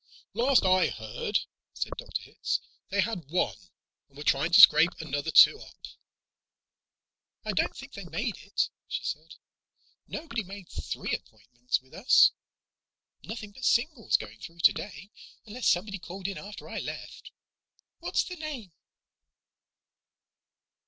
"Last 0.33 0.65
I 0.65 0.87
heard," 0.87 1.41
said 1.75 1.93
Dr. 1.95 2.23
Hitz, 2.23 2.59
"they 2.89 3.01
had 3.01 3.29
one, 3.29 3.55
and 4.09 4.17
were 4.17 4.23
trying 4.23 4.51
to 4.53 4.59
scrape 4.59 4.93
another 4.99 5.29
two 5.29 5.59
up." 5.59 5.77
"I 7.45 7.51
don't 7.51 7.77
think 7.77 7.93
they 7.93 8.05
made 8.05 8.35
it," 8.39 8.69
she 8.87 9.03
said. 9.03 9.35
"Nobody 10.07 10.41
made 10.41 10.69
three 10.69 11.13
appointments 11.13 11.81
with 11.81 11.93
us. 11.93 12.31
Nothing 13.25 13.51
but 13.51 13.63
singles 13.63 14.17
going 14.17 14.39
through 14.39 14.61
today, 14.61 15.11
unless 15.45 15.67
somebody 15.67 15.99
called 15.99 16.27
in 16.27 16.39
after 16.39 16.67
I 16.67 16.79
left. 16.79 17.29
What's 17.99 18.23
the 18.23 18.37
name?" 18.37 18.71